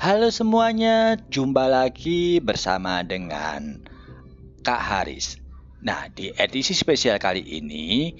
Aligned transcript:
Halo 0.00 0.32
semuanya, 0.32 1.20
jumpa 1.28 1.68
lagi 1.68 2.40
bersama 2.40 3.04
dengan 3.04 3.84
Kak 4.64 4.80
Haris. 4.80 5.36
Nah, 5.84 6.08
di 6.08 6.32
edisi 6.40 6.72
spesial 6.72 7.20
kali 7.20 7.44
ini, 7.44 8.16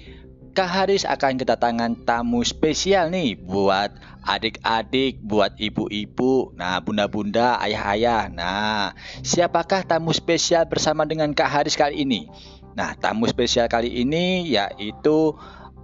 Kak 0.52 0.68
Haris 0.68 1.08
akan 1.08 1.40
kedatangan 1.40 2.04
tamu 2.04 2.44
spesial 2.44 3.08
nih 3.08 3.32
buat 3.40 3.96
adik-adik, 4.28 5.24
buat 5.24 5.56
ibu-ibu, 5.56 6.52
nah 6.52 6.84
bunda-bunda, 6.84 7.56
ayah-ayah. 7.64 8.28
Nah, 8.28 8.92
siapakah 9.24 9.80
tamu 9.80 10.12
spesial 10.12 10.68
bersama 10.68 11.08
dengan 11.08 11.32
Kak 11.32 11.48
Haris 11.48 11.80
kali 11.80 12.04
ini? 12.04 12.28
Nah, 12.76 12.92
tamu 13.00 13.24
spesial 13.24 13.72
kali 13.72 14.04
ini 14.04 14.52
yaitu 14.52 15.32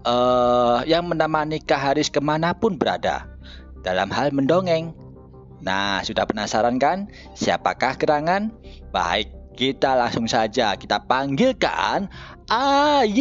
uh, 0.05 0.85
yang 0.85 1.09
menemani 1.09 1.57
Kak 1.57 1.81
Haris 1.81 2.13
ke 2.13 2.21
mana 2.21 2.53
pun 2.53 2.77
berada 2.77 3.33
dalam 3.81 4.13
hal 4.13 4.29
mendongeng. 4.37 5.06
Nah, 5.65 6.05
sudah 6.05 6.29
penasaran 6.29 6.77
kan? 6.77 7.09
Siapakah 7.33 7.97
gerangan? 7.97 8.53
Baik, 8.93 9.33
kita 9.57 9.97
langsung 9.97 10.29
saja 10.29 10.77
kita 10.77 11.01
panggilkan 11.09 12.13
Ais. 12.47 13.17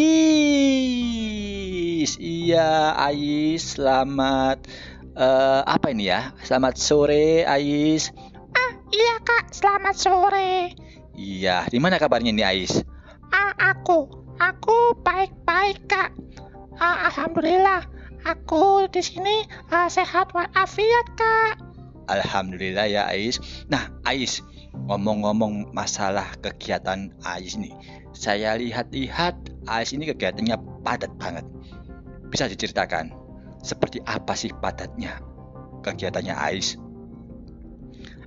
Iya, 2.20 2.94
Ais, 2.94 3.80
selamat 3.80 4.68
uh, 5.16 5.64
apa 5.66 5.90
ini 5.96 6.12
ya? 6.12 6.36
Selamat 6.44 6.78
sore, 6.78 7.48
Ais. 7.48 8.12
Ah, 8.54 8.72
iya 8.92 9.16
Kak, 9.24 9.56
selamat 9.56 9.96
sore. 9.96 10.76
Iya, 11.16 11.66
di 11.72 11.80
mana 11.80 11.98
kabarnya 11.98 12.36
nih, 12.36 12.46
Ais? 12.46 12.84
Ah, 13.32 13.56
aku, 13.74 14.06
aku 14.38 14.94
baik-baik 15.02 15.88
Kak. 15.90 16.14
Ah, 16.78 17.08
alhamdulillah, 17.10 17.88
aku 18.28 18.86
di 18.92 19.02
sini 19.02 19.48
uh, 19.72 19.88
sehat 19.88 20.36
walafiat 20.36 21.08
Kak. 21.16 21.65
Alhamdulillah 22.08 22.88
ya 22.90 23.04
Ais. 23.10 23.38
Nah 23.70 23.92
Ais, 24.06 24.42
ngomong-ngomong 24.74 25.74
masalah 25.74 26.36
kegiatan 26.42 27.12
Ais 27.26 27.58
nih. 27.58 27.74
Saya 28.16 28.56
lihat-lihat 28.56 29.68
Ais 29.68 29.92
ini 29.92 30.08
kegiatannya 30.10 30.84
padat 30.86 31.12
banget. 31.18 31.46
Bisa 32.30 32.50
diceritakan 32.50 33.14
seperti 33.66 34.02
apa 34.06 34.38
sih 34.38 34.54
padatnya 34.54 35.18
kegiatannya 35.86 36.34
Ais? 36.34 36.78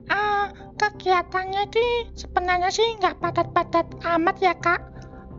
Uh, 0.08 0.46
kegiatannya 0.78 1.68
itu 1.68 1.82
sebenarnya 2.14 2.70
sih 2.70 2.86
nggak 3.02 3.18
padat-padat 3.18 3.86
amat 4.18 4.36
ya 4.38 4.54
kak. 4.56 4.80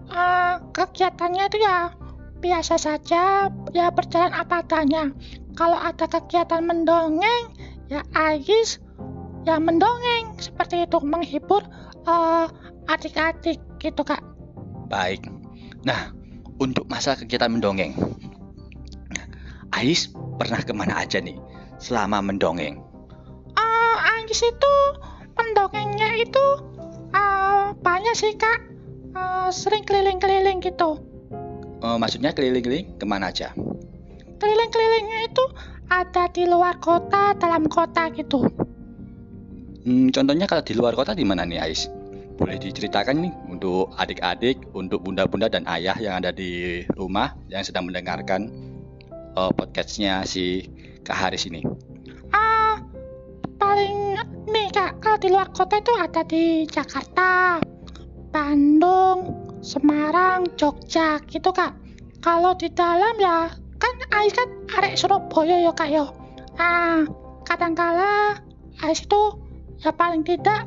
Uh, 0.10 0.60
kegiatannya 0.74 1.48
itu 1.48 1.58
ya 1.62 1.94
biasa 2.40 2.80
saja, 2.80 3.52
ya 3.76 3.88
berjalan 3.92 4.32
apa 4.32 4.64
adanya. 4.64 5.12
Kalau 5.60 5.76
ada 5.76 6.08
kegiatan 6.08 6.64
mendongeng, 6.64 7.52
ya 7.90 8.06
Ais 8.14 8.78
ya 9.44 9.58
mendongeng 9.58 10.38
seperti 10.38 10.86
itu 10.86 10.98
menghibur 11.02 11.66
uh, 12.06 12.46
adik-adik 12.86 13.58
gitu 13.82 14.02
kak. 14.06 14.22
Baik. 14.88 15.26
Nah 15.84 16.14
untuk 16.62 16.86
masa 16.86 17.18
kegiatan 17.18 17.50
mendongeng. 17.50 17.98
Ais 19.74 20.10
pernah 20.38 20.62
ke 20.62 20.74
mana 20.74 21.02
aja 21.02 21.22
nih 21.22 21.38
selama 21.82 22.22
mendongeng? 22.22 22.82
Uh, 23.58 23.98
Ais 23.98 24.42
itu 24.42 24.74
mendongengnya 25.38 26.10
itu 26.22 26.46
uh, 27.14 27.74
banyak 27.82 28.14
sih 28.14 28.34
kak. 28.38 28.70
Uh, 29.18 29.50
sering 29.50 29.82
keliling-keliling 29.82 30.62
gitu. 30.62 31.02
Uh, 31.82 31.98
maksudnya 31.98 32.30
keliling-keliling 32.30 32.94
ke 33.02 33.06
mana 33.10 33.34
aja? 33.34 33.50
Keliling-kelilingnya 34.38 35.34
itu 35.34 35.44
ada 35.90 36.30
di 36.30 36.46
luar 36.46 36.78
kota, 36.78 37.34
dalam 37.36 37.66
kota 37.66 38.14
gitu. 38.14 38.46
Hmm, 39.84 40.14
contohnya 40.14 40.46
kalau 40.46 40.62
di 40.62 40.74
luar 40.78 40.94
kota 40.94 41.18
di 41.18 41.26
mana 41.26 41.44
nih 41.44 41.60
Ais? 41.60 41.90
Boleh 42.40 42.56
diceritakan 42.56 43.20
nih 43.20 43.34
untuk 43.52 43.92
adik-adik, 44.00 44.72
untuk 44.72 45.04
bunda-bunda 45.04 45.52
dan 45.52 45.68
ayah 45.68 45.98
yang 46.00 46.24
ada 46.24 46.32
di 46.32 46.86
rumah 46.96 47.36
yang 47.52 47.66
sedang 47.68 47.90
mendengarkan 47.90 48.48
uh, 49.36 49.52
podcastnya 49.52 50.24
si 50.24 50.64
Kak 51.04 51.20
Haris 51.20 51.50
ini. 51.52 51.66
Ah, 52.32 52.80
paling 53.60 54.16
nih 54.48 54.72
kak, 54.72 55.04
kalau 55.04 55.18
di 55.20 55.28
luar 55.28 55.52
kota 55.52 55.84
itu 55.84 55.92
ada 56.00 56.22
di 56.24 56.64
Jakarta, 56.70 57.60
Bandung, 58.32 59.36
Semarang, 59.60 60.48
Jogja 60.56 61.20
gitu 61.28 61.52
kak. 61.52 61.76
Kalau 62.24 62.56
di 62.56 62.72
dalam 62.72 63.16
ya 63.20 63.52
kan 63.80 63.96
Ais 64.16 64.36
kan 64.36 64.50
arek 64.90 64.98
Surabaya 64.98 65.62
ya 65.62 65.72
kak 65.78 65.90
ya. 65.94 66.10
Ah 66.58 67.06
kadangkala 67.46 68.42
Ais 68.82 69.06
itu 69.06 69.38
ya 69.86 69.94
paling 69.94 70.26
tidak 70.26 70.66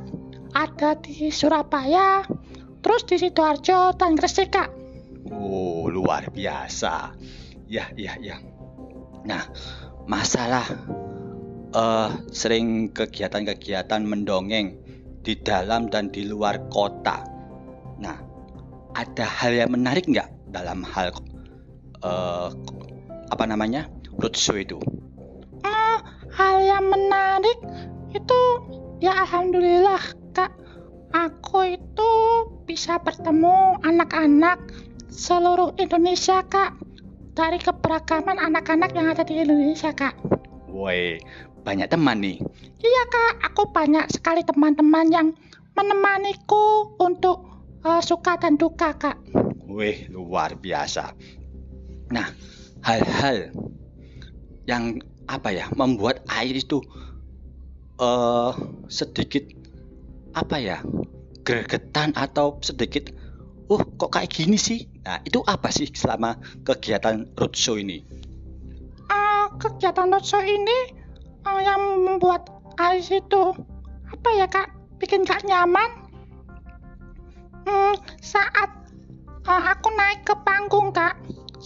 ada 0.54 0.94
di 0.94 1.26
Surabaya 1.34 2.22
terus 2.86 3.02
di 3.02 3.18
Sidoarjo 3.18 3.98
dan 3.98 4.14
Gresik 4.14 4.54
kak. 4.54 4.70
Oh 5.26 5.90
luar 5.90 6.30
biasa. 6.30 7.18
Ya 7.66 7.90
ya 7.98 8.14
ya. 8.22 8.38
Nah 9.26 9.42
masalah 10.06 10.70
uh, 11.74 12.14
sering 12.30 12.94
kegiatan-kegiatan 12.94 14.06
mendongeng 14.06 14.78
di 15.26 15.34
dalam 15.34 15.90
dan 15.90 16.14
di 16.14 16.30
luar 16.30 16.70
kota. 16.70 17.26
Nah 17.98 18.22
ada 18.94 19.26
hal 19.26 19.50
yang 19.66 19.74
menarik 19.74 20.06
nggak 20.06 20.30
dalam 20.54 20.86
hal 20.86 21.10
uh, 22.06 22.54
apa 23.26 23.44
namanya 23.50 23.90
roadshow 24.22 24.54
itu? 24.54 24.78
Uh, 25.66 25.98
hal 26.30 26.56
yang 26.62 26.86
menarik 26.86 27.58
itu 28.14 28.40
ya 29.02 29.26
alhamdulillah 29.26 29.98
kak 30.30 30.54
aku 31.10 31.74
itu 31.74 32.10
bisa 32.64 33.02
bertemu 33.02 33.82
anak-anak 33.82 34.62
seluruh 35.10 35.74
Indonesia 35.76 36.46
kak 36.46 36.78
dari 37.34 37.58
keberagaman 37.58 38.38
anak-anak 38.38 38.94
yang 38.94 39.10
ada 39.10 39.26
di 39.26 39.42
Indonesia 39.42 39.90
kak. 39.90 40.14
Woi, 40.70 41.20
banyak 41.66 41.90
teman 41.90 42.22
nih. 42.22 42.38
Iya 42.80 43.02
kak, 43.10 43.52
aku 43.52 43.68
banyak 43.74 44.08
sekali 44.08 44.40
teman-teman 44.46 45.08
yang 45.10 45.28
menemaniku 45.76 46.96
untuk 47.00 47.44
uh, 47.84 48.00
suka 48.00 48.36
dan 48.40 48.56
duka 48.56 48.96
kak. 48.96 49.16
Wih, 49.68 50.08
luar 50.12 50.56
biasa. 50.56 51.16
Nah, 52.12 52.28
hal-hal 52.84 53.52
yang 54.72 54.84
apa 55.28 55.52
ya 55.52 55.68
membuat 55.76 56.24
air 56.32 56.56
itu 56.56 56.80
uh, 58.00 58.56
sedikit 58.88 59.44
apa 60.32 60.56
ya 60.56 60.80
gregetan 61.44 62.16
atau 62.16 62.56
sedikit 62.64 63.12
oh 63.68 63.84
kok 64.00 64.16
kayak 64.16 64.32
gini 64.32 64.56
sih? 64.56 64.88
Nah 65.04 65.20
itu 65.28 65.44
apa 65.44 65.68
sih 65.68 65.88
selama 65.92 66.40
kegiatan 66.64 67.28
roadshow 67.36 67.76
ini? 67.76 68.00
Uh, 69.12 69.52
kegiatan 69.60 70.08
roadshow 70.08 70.40
ini 70.40 70.96
uh, 71.44 71.60
yang 71.60 71.80
membuat 72.04 72.48
air 72.80 73.04
itu 73.04 73.42
apa 74.08 74.28
ya 74.36 74.46
kak 74.48 74.72
bikin 74.96 75.28
gak 75.28 75.44
nyaman? 75.44 75.88
Hmm, 77.62 77.94
saat 78.18 78.70
uh, 79.46 79.62
aku 79.70 79.88
naik 79.94 80.26
ke 80.26 80.34
panggung 80.42 80.90
kak 80.90 81.14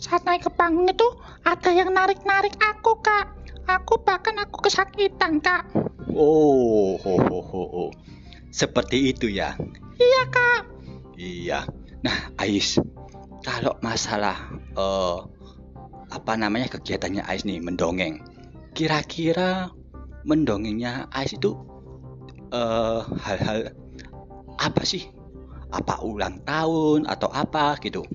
saat 0.06 0.22
naik 0.22 0.47
ke 0.47 0.50
panggung 0.55 0.87
itu 0.87 1.09
ada 1.43 1.75
yang 1.75 1.91
narik-narik 1.91 2.55
aku 2.62 2.94
kak. 3.03 3.34
Aku 3.67 3.99
bahkan 4.06 4.39
aku 4.39 4.71
kesakitan 4.71 5.43
kak. 5.43 5.67
Oh 6.15 6.94
ho, 6.94 7.15
ho, 7.19 7.39
ho, 7.43 7.62
ho. 7.67 7.84
seperti 8.55 9.11
itu 9.11 9.27
ya? 9.27 9.59
Iya 9.99 10.22
kak. 10.31 10.62
Iya. 11.19 11.66
Nah 12.06 12.31
Ais 12.39 12.78
kalau 13.43 13.75
masalah 13.83 14.39
uh, 14.78 15.27
apa 16.15 16.33
namanya 16.39 16.71
kegiatannya 16.71 17.27
Ais 17.27 17.42
nih 17.42 17.59
mendongeng. 17.59 18.22
Kira-kira 18.78 19.75
mendongengnya 20.22 21.10
Ais 21.10 21.34
itu 21.34 21.59
eh, 22.54 23.01
hal-hal 23.27 23.75
apa 24.63 24.83
sih? 24.86 25.03
Apa 25.75 25.98
ulang 26.07 26.47
tahun 26.47 27.10
atau 27.10 27.27
apa 27.34 27.75
gitu 27.83 28.07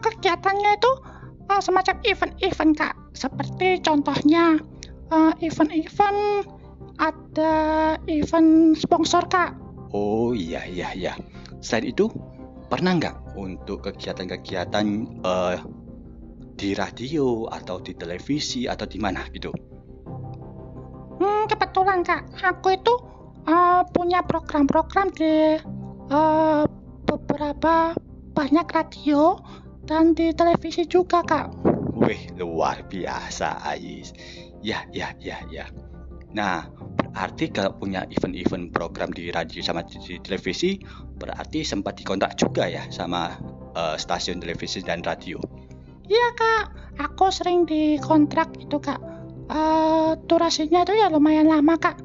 kegiatannya 0.00 0.70
itu 0.78 0.92
uh, 1.48 1.60
semacam 1.62 1.96
event-event 2.04 2.72
kak. 2.76 2.94
Seperti 3.16 3.82
contohnya 3.82 4.60
uh, 5.10 5.32
event-event 5.42 6.46
ada 6.98 7.54
event 8.10 8.74
sponsor 8.74 9.24
kak. 9.30 9.54
Oh 9.94 10.34
iya 10.36 10.66
iya 10.68 10.92
iya. 10.92 11.14
Selain 11.62 11.88
itu 11.90 12.10
pernah 12.68 12.94
nggak 12.98 13.38
untuk 13.38 13.88
kegiatan-kegiatan 13.88 14.86
uh, 15.24 15.56
di 16.58 16.74
radio 16.74 17.46
atau 17.48 17.78
di 17.78 17.94
televisi 17.94 18.66
atau 18.66 18.84
di 18.84 18.98
mana 18.98 19.24
gitu? 19.30 19.54
Hmm, 21.18 21.46
kebetulan 21.46 22.02
kak. 22.04 22.28
Aku 22.42 22.74
itu 22.74 22.94
uh, 23.46 23.82
punya 23.94 24.20
program-program 24.26 25.14
di 25.14 25.56
uh, 26.12 26.62
beberapa 27.08 27.96
banyak 28.36 28.66
radio 28.70 29.38
dan 29.88 30.12
di 30.12 30.36
televisi 30.36 30.84
juga 30.84 31.24
kak. 31.24 31.64
Wih 31.96 32.36
luar 32.36 32.84
biasa 32.84 33.64
Ais. 33.64 34.12
Ya 34.60 34.84
ya 34.92 35.16
ya 35.16 35.40
ya. 35.48 35.64
Nah 36.36 36.68
berarti 37.18 37.50
kalau 37.50 37.74
punya 37.74 38.06
event-event 38.14 38.70
program 38.70 39.10
di 39.10 39.34
radio 39.34 39.58
sama 39.58 39.82
di 39.82 39.98
televisi 40.22 40.78
berarti 41.18 41.66
sempat 41.66 41.98
dikontrak 41.98 42.38
juga 42.38 42.70
ya 42.70 42.86
sama 42.94 43.34
uh, 43.74 43.98
stasiun 43.98 44.38
televisi 44.38 44.78
dan 44.86 45.02
radio 45.02 45.42
iya 46.06 46.30
kak 46.38 46.64
aku 47.02 47.34
sering 47.34 47.66
dikontrak 47.66 48.54
itu 48.62 48.78
kak 48.78 49.02
uh, 49.50 50.14
durasinya 50.30 50.86
itu 50.86 50.94
ya 50.94 51.10
lumayan 51.10 51.50
lama 51.50 51.74
kak 51.74 51.98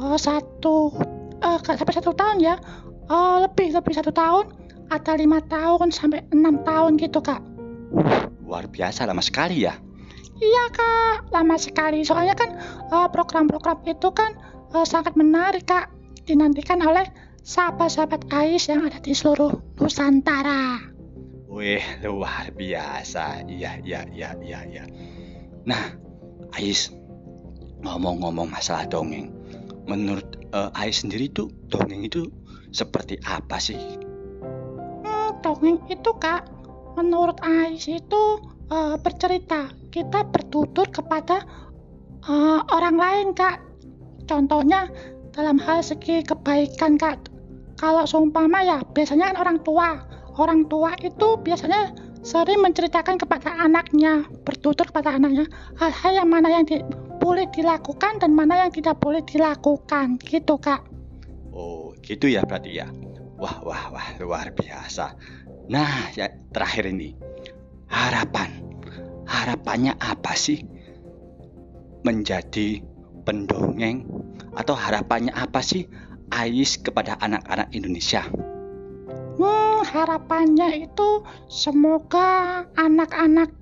uh, 0.00 0.16
satu 0.16 0.96
uh, 1.44 1.60
sampai 1.60 1.92
satu 1.92 2.16
tahun 2.16 2.40
ya 2.40 2.56
uh, 3.12 3.44
lebih 3.44 3.76
lebih 3.76 3.92
satu 3.92 4.08
tahun 4.08 4.56
atau 4.92 5.14
lima 5.18 5.42
tahun 5.46 5.90
sampai 5.90 6.26
enam 6.30 6.62
tahun 6.62 6.98
gitu 7.00 7.22
kak 7.22 7.42
luar 8.46 8.70
biasa 8.70 9.06
lama 9.06 9.22
sekali 9.22 9.66
ya 9.66 9.74
Iya 10.36 10.64
kak, 10.68 11.32
lama 11.32 11.56
sekali. 11.56 12.04
Soalnya 12.04 12.36
kan 12.36 12.60
program 13.08 13.48
program-program 13.48 13.88
itu 13.88 14.12
kan 14.12 14.36
uh, 14.76 14.84
sangat 14.84 15.16
menarik 15.16 15.64
kak, 15.64 15.88
dinantikan 16.28 16.84
oleh 16.84 17.08
sahabat-sahabat 17.40 18.28
Ais 18.28 18.68
yang 18.68 18.84
ada 18.84 19.00
di 19.00 19.16
seluruh 19.16 19.80
Nusantara. 19.80 20.92
Wih, 21.48 21.80
luar 22.04 22.52
biasa. 22.52 23.48
Iya, 23.48 23.80
iya, 23.80 24.04
iya, 24.12 24.36
iya, 24.44 24.60
iya. 24.68 24.84
Nah, 25.64 25.96
Ais, 26.52 26.92
ngomong-ngomong 27.80 28.52
masalah 28.52 28.84
dongeng, 28.84 29.32
menurut 29.88 30.36
uh, 30.52 30.68
Ais 30.76 31.00
sendiri 31.00 31.32
tuh 31.32 31.48
dongeng 31.72 32.04
itu 32.04 32.28
seperti 32.76 33.16
apa 33.24 33.56
sih? 33.56 33.78
Dongeng 35.46 35.78
itu 35.86 36.10
kak, 36.18 36.50
menurut 36.98 37.38
Ais 37.46 37.86
itu 37.86 38.22
uh, 38.66 38.98
bercerita. 38.98 39.70
Kita 39.94 40.26
bertutur 40.26 40.90
kepada 40.90 41.46
uh, 42.26 42.66
orang 42.74 42.98
lain 42.98 43.26
kak. 43.30 43.62
Contohnya 44.26 44.90
dalam 45.30 45.62
hal 45.62 45.86
segi 45.86 46.26
kebaikan 46.26 46.98
kak. 46.98 47.30
Kalau 47.78 48.02
seumpama 48.10 48.66
ya 48.66 48.82
biasanya 48.90 49.30
kan 49.30 49.36
orang 49.38 49.58
tua. 49.62 50.02
Orang 50.34 50.66
tua 50.66 50.98
itu 50.98 51.38
biasanya 51.38 51.94
sering 52.26 52.58
menceritakan 52.58 53.14
kepada 53.14 53.54
anaknya 53.54 54.26
bertutur 54.42 54.90
kepada 54.90 55.14
anaknya 55.14 55.46
hal-hal 55.78 56.26
yang 56.26 56.28
mana 56.28 56.50
yang 56.50 56.66
di, 56.66 56.82
boleh 57.22 57.46
dilakukan 57.54 58.18
dan 58.18 58.34
mana 58.34 58.66
yang 58.66 58.74
tidak 58.74 58.98
boleh 58.98 59.22
dilakukan. 59.22 60.18
Gitu 60.26 60.58
kak. 60.58 60.82
Oh 61.54 61.94
gitu 62.02 62.26
ya 62.26 62.42
berarti 62.42 62.82
ya 62.82 62.90
wah 63.36 63.60
wah 63.64 63.84
wah 63.92 64.08
luar 64.20 64.52
biasa. 64.52 65.16
Nah 65.68 66.12
ya 66.16 66.28
terakhir 66.52 66.88
ini. 66.88 67.16
Harapan. 67.86 68.64
Harapannya 69.26 69.94
apa 69.98 70.32
sih? 70.34 70.62
Menjadi 72.02 72.82
pendongeng 73.26 74.06
atau 74.54 74.74
harapannya 74.74 75.34
apa 75.34 75.60
sih? 75.62 75.86
Ais 76.26 76.82
kepada 76.82 77.14
anak-anak 77.22 77.70
Indonesia? 77.70 78.26
Hmm, 79.38 79.78
harapannya 79.86 80.90
itu 80.90 81.22
semoga 81.46 82.66
anak-anak 82.74 83.54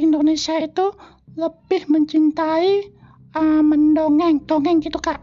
Indonesia 0.00 0.56
itu 0.56 0.96
lebih 1.36 1.84
mencintai 1.92 2.88
uh, 3.36 3.60
mendongeng, 3.60 4.48
dongeng 4.48 4.80
gitu 4.80 4.96
kak. 4.96 5.20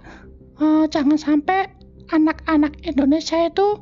Uh, 0.61 0.85
jangan 0.85 1.17
sampai 1.17 1.72
anak-anak 2.11 2.81
Indonesia 2.83 3.37
itu 3.47 3.79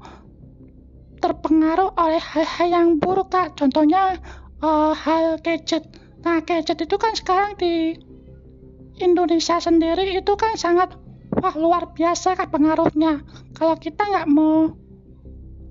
terpengaruh 1.22 1.94
oleh 1.98 2.22
hal-hal 2.22 2.68
yang 2.70 2.88
buruk 2.98 3.34
kak. 3.34 3.58
Contohnya 3.58 4.18
uh, 4.62 4.94
hal 4.94 5.38
gadget 5.42 5.86
Nah, 6.22 6.38
gadget 6.46 6.78
itu 6.78 6.96
kan 7.02 7.18
sekarang 7.18 7.58
di 7.58 7.98
Indonesia 9.02 9.58
sendiri 9.58 10.14
itu 10.14 10.34
kan 10.38 10.54
sangat 10.54 10.94
wah 11.42 11.56
luar 11.58 11.90
biasa 11.98 12.38
kan 12.38 12.54
pengaruhnya. 12.54 13.26
Kalau 13.58 13.74
kita 13.82 14.06
nggak 14.06 14.30
mau 14.30 14.78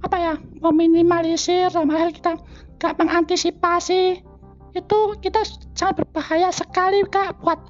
apa 0.03 0.17
ya 0.17 0.35
meminimalisir 0.65 1.71
sama 1.71 1.95
hal 2.03 2.11
kita 2.11 2.41
nggak 2.81 2.95
mengantisipasi 2.97 4.25
itu 4.73 4.99
kita 5.21 5.45
sangat 5.77 6.03
berbahaya 6.03 6.49
sekali 6.51 7.05
kak 7.07 7.39
buat 7.45 7.61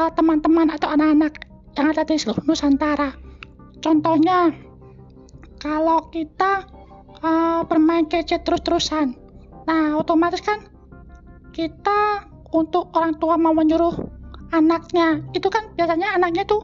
uh, 0.00 0.10
teman-teman 0.16 0.74
atau 0.74 0.90
anak-anak 0.90 1.46
yang 1.78 1.94
ada 1.94 2.02
di 2.02 2.18
seluruh 2.18 2.42
Nusantara. 2.42 3.14
Contohnya 3.80 4.52
kalau 5.58 6.12
kita 6.12 6.68
uh, 7.24 7.62
bermain 7.64 8.04
gadget 8.04 8.44
terus-terusan, 8.44 9.16
nah 9.64 9.96
otomatis 9.96 10.44
kan 10.44 10.60
kita 11.54 12.28
untuk 12.54 12.90
orang 12.94 13.16
tua 13.18 13.38
mau 13.38 13.54
menyuruh 13.54 13.94
anaknya 14.54 15.22
itu 15.34 15.50
kan 15.50 15.74
biasanya 15.74 16.14
anaknya 16.14 16.46
tuh 16.46 16.62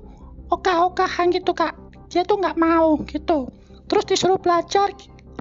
ogah-ogahan 0.50 1.34
gitu 1.34 1.54
kak. 1.54 1.74
Dia 2.10 2.26
tuh 2.26 2.42
nggak 2.42 2.58
mau 2.58 2.98
gitu. 3.06 3.50
Terus 3.86 4.04
disuruh 4.06 4.38
belajar 4.38 4.90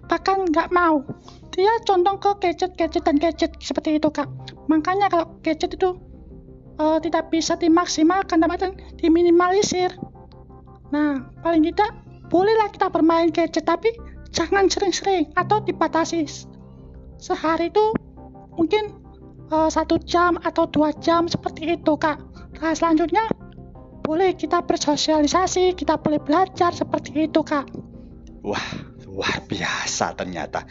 bahkan 0.10 0.50
nggak 0.50 0.74
mau. 0.74 1.06
Dia 1.54 1.70
condong 1.86 2.18
ke 2.22 2.30
gadget-gadget 2.42 3.04
dan 3.06 3.18
gadget 3.18 3.52
seperti 3.62 4.02
itu 4.02 4.10
kak. 4.10 4.30
Makanya 4.70 5.10
kalau 5.10 5.38
gadget 5.42 5.74
itu 5.74 5.98
uh, 6.80 6.98
tidak 7.04 7.30
bisa 7.30 7.58
dimaksimalkan 7.58 8.42
dan 8.42 8.74
diminimalisir 8.98 9.94
nah 10.90 11.30
paling 11.42 11.66
tidak 11.70 11.94
bolehlah 12.30 12.70
kita 12.70 12.88
bermain 12.94 13.30
gadget 13.34 13.66
tapi 13.66 13.94
jangan 14.30 14.70
sering-sering 14.70 15.34
atau 15.34 15.62
dibatasi 15.62 16.26
sehari 17.20 17.74
itu 17.74 17.86
mungkin 18.56 18.96
uh, 19.52 19.70
satu 19.70 19.98
jam 20.02 20.38
atau 20.42 20.70
dua 20.70 20.94
jam 21.02 21.26
seperti 21.28 21.76
itu 21.76 21.94
kak. 21.98 22.22
Nah 22.62 22.74
selanjutnya 22.74 23.28
boleh 24.06 24.34
kita 24.34 24.66
bersosialisasi 24.66 25.78
kita 25.78 26.00
boleh 26.00 26.22
belajar 26.22 26.72
seperti 26.72 27.30
itu 27.30 27.42
kak. 27.42 27.68
Wah 28.46 28.68
luar 29.04 29.44
biasa 29.46 30.16
ternyata. 30.16 30.64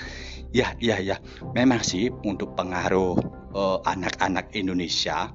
Ya 0.55 0.73
ya 0.81 0.97
ya. 1.03 1.21
Memang 1.53 1.85
sih 1.85 2.09
untuk 2.25 2.57
pengaruh 2.57 3.19
uh, 3.53 3.79
anak-anak 3.85 4.57
Indonesia 4.57 5.35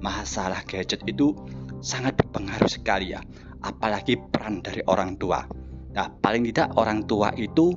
masalah 0.00 0.64
gadget 0.64 1.04
itu 1.06 1.36
sangat 1.84 2.16
berpengaruh 2.16 2.68
sekali 2.68 3.12
ya 3.12 3.20
apalagi 3.64 4.16
peran 4.18 4.64
dari 4.64 4.80
orang 4.88 5.16
tua 5.20 5.44
nah 5.90 6.06
paling 6.08 6.46
tidak 6.48 6.74
orang 6.78 7.04
tua 7.04 7.34
itu 7.34 7.74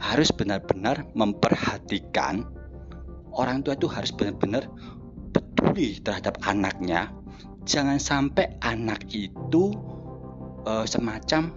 harus 0.00 0.32
benar-benar 0.32 1.12
memperhatikan 1.12 2.46
orang 3.34 3.62
tua 3.62 3.76
itu 3.76 3.86
harus 3.86 4.10
benar-benar 4.14 4.66
peduli 5.30 6.02
terhadap 6.02 6.40
anaknya. 6.42 7.12
Jangan 7.68 8.00
sampai 8.00 8.58
anak 8.64 9.06
itu 9.12 9.76
uh, 10.66 10.88
semacam 10.88 11.52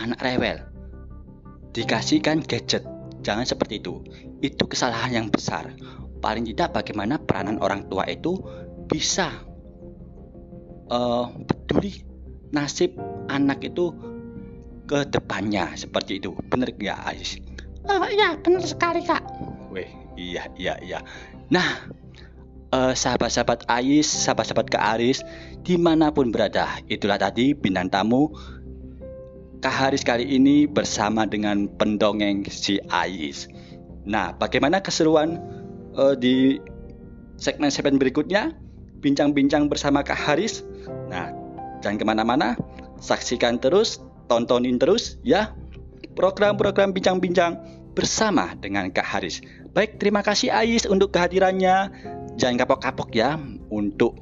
anak 0.00 0.18
rewel. 0.22 0.58
Dikasihkan 1.74 2.46
gadget. 2.46 2.86
Jangan 3.20 3.44
seperti 3.44 3.82
itu. 3.82 4.00
Itu 4.40 4.70
kesalahan 4.70 5.12
yang 5.12 5.28
besar. 5.28 5.74
Paling 6.22 6.46
tidak 6.54 6.78
bagaimana 6.80 7.20
peranan 7.20 7.60
orang 7.60 7.90
tua 7.90 8.06
itu 8.08 8.38
bisa 8.86 9.34
uh, 10.90 11.30
peduli 11.46 12.02
nasib 12.54 12.94
anak 13.30 13.62
itu 13.66 13.90
ke 14.86 15.02
depannya 15.10 15.74
seperti 15.74 16.22
itu. 16.22 16.34
Benar 16.46 16.70
nggak, 16.74 16.98
Ais? 17.10 17.42
Uh, 17.86 18.06
ya, 18.14 18.38
benar 18.38 18.62
sekali, 18.62 19.02
Kak. 19.02 19.22
Weh, 19.70 19.90
iya, 20.14 20.46
iya, 20.58 20.78
iya. 20.82 20.98
Nah, 21.50 21.90
uh, 22.74 22.94
sahabat-sahabat 22.94 23.66
Ais, 23.70 24.06
sahabat-sahabat 24.06 24.66
Kak 24.70 24.84
Aris, 24.98 25.22
di 25.62 25.78
mana 25.78 26.10
pun 26.10 26.30
berada, 26.30 26.78
itulah 26.86 27.18
tadi 27.18 27.54
bintang 27.54 27.90
tamu 27.90 28.30
Kak 29.62 29.72
Haris 29.72 30.06
kali 30.06 30.22
ini 30.28 30.68
bersama 30.68 31.26
dengan 31.26 31.66
pendongeng 31.66 32.46
si 32.46 32.78
Ais. 32.92 33.50
Nah, 34.06 34.30
bagaimana 34.36 34.78
keseruan 34.78 35.42
uh, 35.98 36.14
di 36.14 36.60
segmen-segmen 37.40 37.98
berikutnya? 37.98 38.54
Bincang-bincang 39.02 39.66
bersama 39.66 40.06
Kak 40.06 40.18
Haris. 40.18 40.62
Jangan 41.86 42.02
ke 42.02 42.06
mana-mana, 42.10 42.58
saksikan 42.98 43.62
terus, 43.62 44.02
tontonin 44.26 44.74
terus 44.74 45.22
ya 45.22 45.54
program-program 46.18 46.90
bincang-bincang 46.90 47.62
bersama 47.94 48.58
dengan 48.58 48.90
Kak 48.90 49.06
Haris. 49.06 49.38
Baik, 49.70 50.02
terima 50.02 50.26
kasih 50.26 50.50
Ais 50.50 50.82
untuk 50.82 51.14
kehadirannya. 51.14 51.94
Jangan 52.34 52.66
kapok-kapok 52.66 53.14
ya 53.14 53.38
untuk 53.70 54.18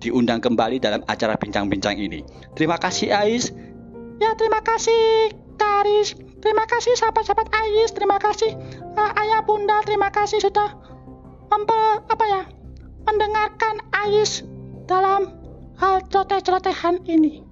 diundang 0.00 0.40
kembali 0.40 0.80
dalam 0.80 1.04
acara 1.04 1.36
bincang-bincang 1.36 2.00
ini. 2.00 2.24
Terima 2.56 2.80
kasih 2.80 3.12
Ais. 3.12 3.52
Ya, 4.16 4.32
terima 4.32 4.64
kasih 4.64 5.36
Kak 5.60 5.84
Haris. 5.84 6.16
Terima 6.40 6.64
kasih 6.64 6.96
sahabat-sahabat 6.96 7.52
Ais. 7.52 7.92
Terima 7.92 8.16
kasih 8.16 8.56
uh, 8.96 9.20
ayah 9.20 9.44
bunda. 9.44 9.84
Terima 9.84 10.08
kasih 10.08 10.40
sudah 10.40 10.80
memper, 11.52 12.08
apa 12.08 12.24
ya 12.24 12.42
mendengarkan 13.04 13.84
Ais 13.92 14.48
dalam 14.88 15.41
hal 15.82 16.06
celoteh-celotehan 16.06 17.02
ini. 17.10 17.42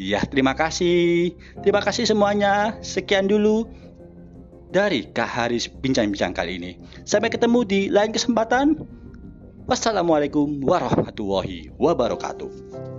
Iya, 0.00 0.24
terima 0.24 0.56
kasih. 0.56 1.36
Terima 1.60 1.84
kasih 1.84 2.08
semuanya. 2.08 2.80
Sekian 2.80 3.28
dulu 3.28 3.68
dari 4.72 5.12
Kak 5.12 5.28
Haris 5.28 5.68
bincang-bincang 5.68 6.32
kali 6.32 6.56
ini. 6.56 6.72
Sampai 7.04 7.28
ketemu 7.28 7.60
di 7.68 7.80
lain 7.92 8.16
kesempatan. 8.16 8.80
Wassalamualaikum 9.68 10.64
warahmatullahi 10.64 11.74
wabarakatuh. 11.76 12.95